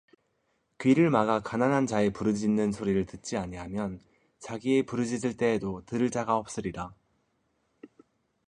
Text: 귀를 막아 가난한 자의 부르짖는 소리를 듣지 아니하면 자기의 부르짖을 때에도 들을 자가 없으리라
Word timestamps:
귀를 0.79 1.11
막아 1.11 1.41
가난한 1.41 1.85
자의 1.85 2.11
부르짖는 2.11 2.71
소리를 2.71 3.05
듣지 3.05 3.37
아니하면 3.37 4.01
자기의 4.39 4.87
부르짖을 4.87 5.37
때에도 5.37 5.83
들을 5.85 6.09
자가 6.09 6.37
없으리라 6.37 6.95